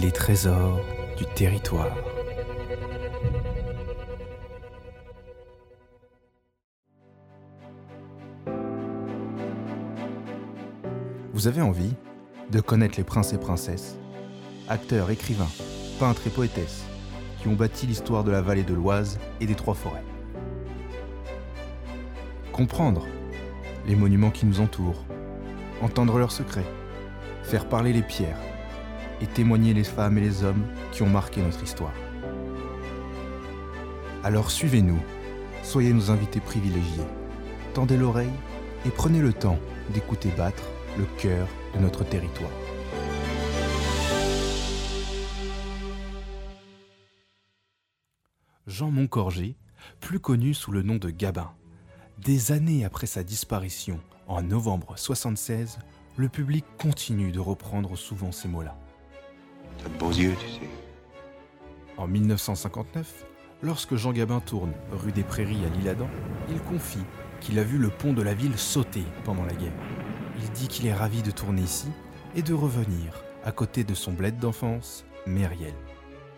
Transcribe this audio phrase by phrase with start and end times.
[0.00, 0.80] Les trésors
[1.16, 1.96] du territoire.
[11.32, 11.92] Vous avez envie
[12.50, 13.96] de connaître les princes et princesses,
[14.68, 15.48] acteurs, écrivains,
[15.98, 16.84] peintres et poétesses
[17.40, 20.04] qui ont bâti l'histoire de la vallée de l'Oise et des Trois Forêts.
[22.52, 23.06] Comprendre
[23.86, 25.04] les monuments qui nous entourent,
[25.82, 26.66] entendre leurs secrets,
[27.42, 28.38] faire parler les pierres
[29.20, 31.94] et témoigner les femmes et les hommes qui ont marqué notre histoire.
[34.22, 35.00] Alors suivez-nous,
[35.62, 37.04] soyez nos invités privilégiés,
[37.74, 38.32] tendez l'oreille
[38.86, 39.58] et prenez le temps
[39.92, 40.62] d'écouter battre
[40.98, 42.50] le cœur de notre territoire.
[48.66, 49.56] Jean Moncorgé,
[50.00, 51.52] plus connu sous le nom de Gabin.
[52.18, 55.78] Des années après sa disparition, en novembre 76,
[56.16, 58.78] le public continue de reprendre souvent ces mots-là.
[61.96, 63.26] En 1959,
[63.62, 66.08] lorsque Jean Gabin tourne rue des Prairies à l'Isle-Adam,
[66.50, 67.04] il confie
[67.40, 69.72] qu'il a vu le pont de la ville sauter pendant la guerre.
[70.38, 71.88] Il dit qu'il est ravi de tourner ici
[72.34, 75.74] et de revenir à côté de son bled d'enfance, Mériel.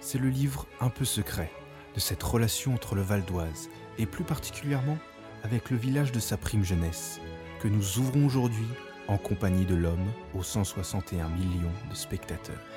[0.00, 1.50] C'est le livre un peu secret
[1.94, 4.98] de cette relation entre le Val d'Oise et plus particulièrement
[5.44, 7.20] avec le village de sa prime jeunesse
[7.60, 8.66] que nous ouvrons aujourd'hui
[9.08, 12.71] en compagnie de l'homme aux 161 millions de spectateurs.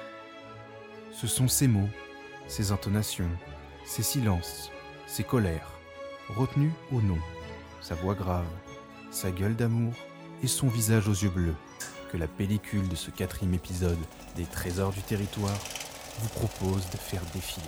[1.15, 1.87] Ce sont ces mots,
[2.45, 3.29] ces intonations,
[3.85, 4.69] ces silences,
[5.07, 5.71] ces colères,
[6.35, 7.17] retenus au nom,
[7.79, 8.45] sa voix grave,
[9.11, 9.93] sa gueule d'amour
[10.43, 11.55] et son visage aux yeux bleus,
[12.11, 13.97] que la pellicule de ce quatrième épisode
[14.35, 15.57] des Trésors du territoire
[16.19, 17.65] vous propose de faire défiler.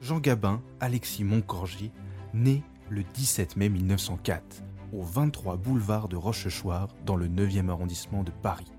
[0.00, 1.92] Jean Gabin Alexis Moncorgier,
[2.32, 4.62] né le 17 mai 1904
[4.92, 8.70] au 23 boulevard de Rochechouart dans le 9e arrondissement de Paris.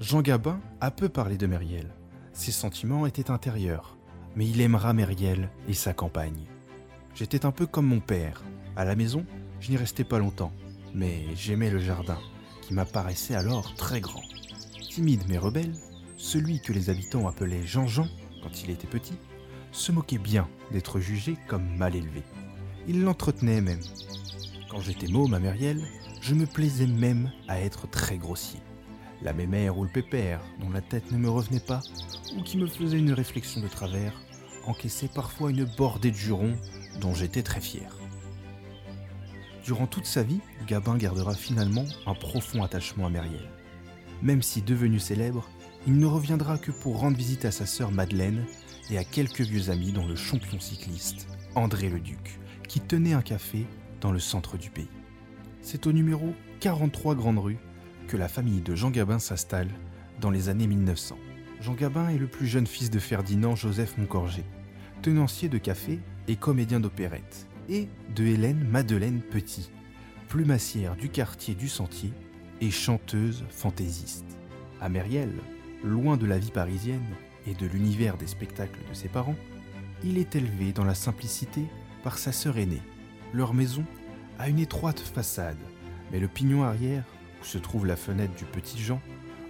[0.00, 1.94] Jean Gabin a peu parlé de Mériel.
[2.32, 3.96] Ses sentiments étaient intérieurs,
[4.34, 6.46] mais il aimera Mériel et sa campagne.
[7.14, 8.42] J'étais un peu comme mon père.
[8.74, 9.26] À la maison,
[9.60, 10.52] je n'y restais pas longtemps,
[10.94, 12.18] mais j'aimais le jardin,
[12.62, 14.22] qui m'apparaissait alors très grand.
[14.90, 15.74] Timide mais rebelle,
[16.16, 18.08] celui que les habitants appelaient Jean-Jean
[18.42, 19.18] quand il était petit,
[19.72, 22.22] se moquait bien d'être jugé comme mal élevé.
[22.88, 23.80] Il l'entretenait même.
[24.72, 25.86] Quand j'étais môme à Mériel,
[26.22, 28.58] je me plaisais même à être très grossier.
[29.20, 31.82] La mémère ou le pépère, dont la tête ne me revenait pas,
[32.34, 34.18] ou qui me faisait une réflexion de travers,
[34.64, 36.56] encaissait parfois une bordée de jurons
[37.02, 37.98] dont j'étais très fier.
[39.62, 43.50] Durant toute sa vie, Gabin gardera finalement un profond attachement à Mériel.
[44.22, 45.50] Même si devenu célèbre,
[45.86, 48.46] il ne reviendra que pour rendre visite à sa sœur Madeleine
[48.88, 53.20] et à quelques vieux amis dont le champion cycliste, André le Duc, qui tenait un
[53.20, 53.66] café
[54.02, 54.90] dans le centre du pays.
[55.62, 57.58] C'est au numéro 43 Grande Rue
[58.08, 59.70] que la famille de Jean Gabin s'installe
[60.20, 61.16] dans les années 1900.
[61.60, 64.44] Jean Gabin est le plus jeune fils de Ferdinand Joseph Moncorgé,
[65.00, 69.70] tenancier de café et comédien d'opérette, et de Hélène Madeleine Petit,
[70.28, 72.12] plumassière du quartier du Sentier
[72.60, 74.36] et chanteuse fantaisiste.
[74.80, 75.30] À Mériel,
[75.84, 77.14] loin de la vie parisienne
[77.46, 79.36] et de l'univers des spectacles de ses parents,
[80.02, 81.62] il est élevé dans la simplicité
[82.02, 82.82] par sa sœur aînée.
[83.32, 83.84] Leur maison
[84.38, 85.56] a une étroite façade,
[86.10, 87.04] mais le pignon arrière,
[87.40, 89.00] où se trouve la fenêtre du petit Jean,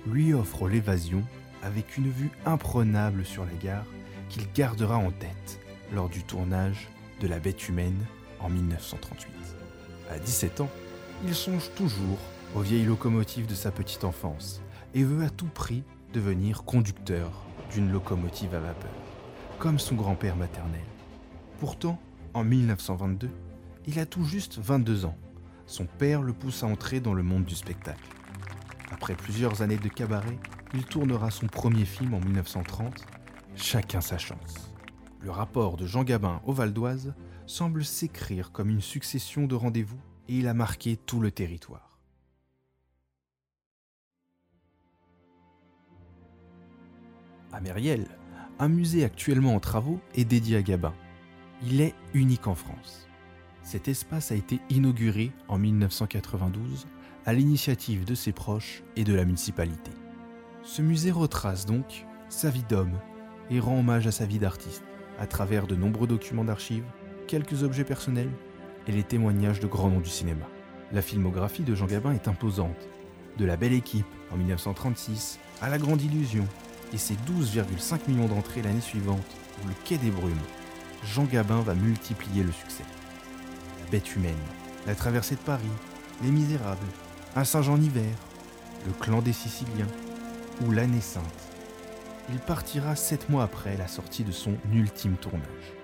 [0.06, 1.22] lui offre l'évasion
[1.62, 3.86] avec une vue imprenable sur la gare
[4.28, 5.60] qu'il gardera en tête
[5.92, 6.88] lors du tournage
[7.20, 7.98] de La Bête humaine
[8.40, 9.28] en 1938.
[10.10, 10.70] À 17 ans,
[11.24, 12.18] il songe toujours
[12.54, 14.60] aux vieilles locomotives de sa petite enfance
[14.94, 15.82] et veut à tout prix
[16.12, 17.30] devenir conducteur
[17.72, 18.90] d'une locomotive à vapeur,
[19.58, 20.84] comme son grand-père maternel.
[21.60, 21.98] Pourtant,
[22.34, 23.30] en 1922,
[23.86, 25.16] il a tout juste 22 ans.
[25.66, 28.08] Son père le pousse à entrer dans le monde du spectacle.
[28.90, 30.38] Après plusieurs années de cabaret,
[30.74, 33.06] il tournera son premier film en 1930,
[33.54, 34.72] Chacun sa chance.
[35.20, 37.14] Le rapport de Jean Gabin au Val d'Oise
[37.46, 41.98] semble s'écrire comme une succession de rendez-vous et il a marqué tout le territoire.
[47.52, 48.06] À Mériel,
[48.58, 50.94] un musée actuellement en travaux est dédié à Gabin.
[51.62, 53.06] Il est unique en France.
[53.62, 56.86] Cet espace a été inauguré en 1992
[57.24, 59.92] à l'initiative de ses proches et de la municipalité.
[60.64, 62.98] Ce musée retrace donc sa vie d'homme
[63.50, 64.82] et rend hommage à sa vie d'artiste
[65.18, 66.84] à travers de nombreux documents d'archives,
[67.28, 68.30] quelques objets personnels
[68.88, 70.46] et les témoignages de grands noms du cinéma.
[70.90, 72.88] La filmographie de Jean Gabin est imposante,
[73.38, 76.46] de La Belle Équipe en 1936 à La Grande Illusion
[76.92, 79.24] et ses 12,5 millions d'entrées l'année suivante
[79.62, 80.34] ou Le Quai des Brumes.
[81.04, 82.84] Jean Gabin va multiplier le succès.
[83.92, 84.34] Bête humaine,
[84.86, 85.66] La Traversée de Paris,
[86.22, 86.78] Les Misérables,
[87.36, 88.14] un Saint-Jean-Hiver,
[88.86, 89.86] le clan des Siciliens
[90.62, 91.50] ou l'année sainte.
[92.30, 95.74] Il partira sept mois après la sortie de son ultime tournage.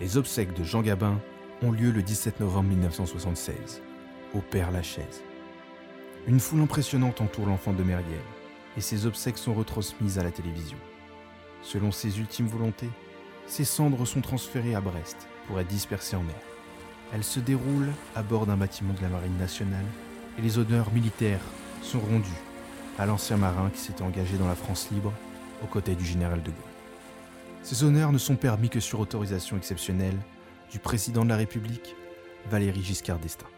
[0.00, 1.18] Les obsèques de Jean Gabin
[1.62, 3.80] ont lieu le 17 novembre 1976,
[4.34, 5.22] au Père Lachaise.
[6.26, 8.20] Une foule impressionnante entoure l'enfant de Mériel,
[8.76, 10.78] et ses obsèques sont retransmises à la télévision.
[11.62, 12.90] Selon ses ultimes volontés,
[13.46, 16.36] ses cendres sont transférées à Brest pour être dispersées en mer.
[17.12, 19.84] Elles se déroulent à bord d'un bâtiment de la Marine nationale
[20.38, 21.40] et les honneurs militaires
[21.82, 22.28] sont rendus
[22.98, 25.12] à l'ancien marin qui s'était engagé dans la France libre
[25.62, 26.58] aux côtés du général de Gaulle.
[27.62, 30.18] Ces honneurs ne sont permis que sur autorisation exceptionnelle
[30.70, 31.96] du président de la République,
[32.50, 33.48] Valéry Giscard d'Estaing.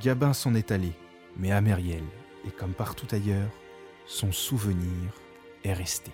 [0.00, 0.92] Gabin s'en est allé,
[1.36, 2.04] mais à Mériel,
[2.46, 3.50] et comme partout ailleurs,
[4.06, 5.12] son souvenir
[5.64, 6.10] est resté.